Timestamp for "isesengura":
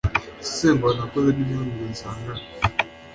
0.43-0.93